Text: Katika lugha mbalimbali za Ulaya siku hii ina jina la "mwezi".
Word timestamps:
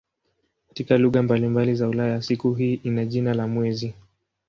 Katika 0.67 0.97
lugha 0.97 1.23
mbalimbali 1.23 1.75
za 1.75 1.89
Ulaya 1.89 2.21
siku 2.21 2.53
hii 2.53 2.73
ina 2.83 3.05
jina 3.05 3.33
la 3.33 3.47
"mwezi". 3.47 3.93